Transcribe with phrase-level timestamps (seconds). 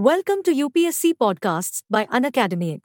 [0.00, 2.80] Welcome to UPSC Podcasts by Unacademy.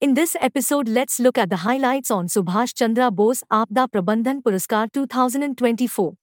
[0.00, 4.92] In this episode, let's look at the highlights on Subhash Chandra Bose Aapda Prabandhan Puraskar
[4.92, 6.14] 2024.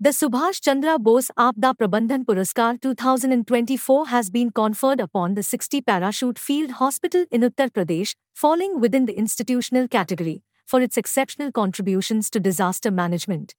[0.00, 6.36] The Subhash Chandra Bose Aapda Prabandhan Puraskar 2024 has been conferred upon the 60 Parachute
[6.36, 12.40] Field Hospital in Uttar Pradesh, falling within the institutional category, for its exceptional contributions to
[12.40, 13.54] disaster management.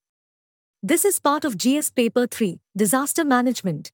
[0.84, 3.94] This is part of GS Paper 3, Disaster Management.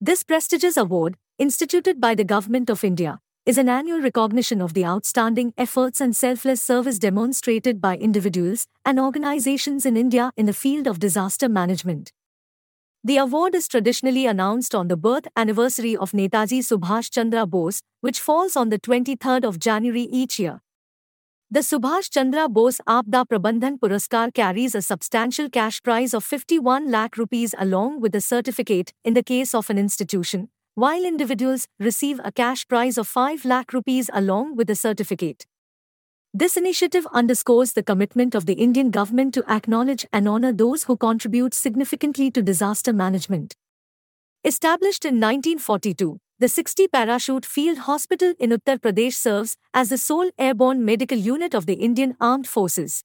[0.00, 4.84] This prestigious award, instituted by the Government of India, is an annual recognition of the
[4.84, 10.86] outstanding efforts and selfless service demonstrated by individuals and organizations in India in the field
[10.86, 12.12] of disaster management.
[13.04, 18.20] The award is traditionally announced on the birth anniversary of Netaji Subhash Chandra Bose, which
[18.20, 20.60] falls on the 23rd of January each year.
[21.48, 27.16] The Subhash Chandra Bose Aapda Prabandhan Puraskar carries a substantial cash prize of 51 lakh
[27.16, 32.32] rupees along with a certificate in the case of an institution, while individuals receive a
[32.32, 35.46] cash prize of 5 lakh rupees along with a certificate.
[36.34, 40.96] This initiative underscores the commitment of the Indian government to acknowledge and honor those who
[40.96, 43.54] contribute significantly to disaster management.
[44.42, 50.30] Established in 1942, the 60 Parachute Field Hospital in Uttar Pradesh serves as the sole
[50.38, 53.04] airborne medical unit of the Indian Armed Forces.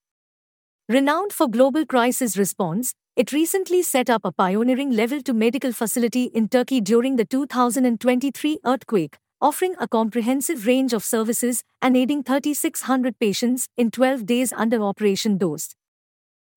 [0.89, 6.25] Renowned for global crisis response, it recently set up a pioneering level 2 medical facility
[6.25, 13.17] in Turkey during the 2023 earthquake, offering a comprehensive range of services and aiding 3,600
[13.17, 15.77] patients in 12 days under Operation Dost.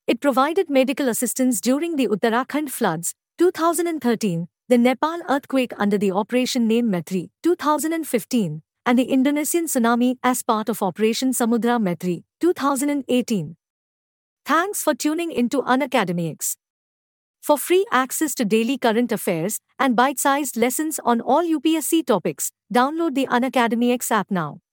[0.08, 6.66] It provided medical assistance during the Uttarakhand floods, 2013, the Nepal earthquake under the operation
[6.66, 13.56] name Maitri 2015, and the Indonesian tsunami as part of Operation Samudra Maitri 2018.
[14.46, 16.56] Thanks for tuning into Unacademy.
[17.42, 22.50] For free access to daily current affairs and bite sized lessons on all UPSC topics,
[22.72, 24.63] download the Unacademy app now.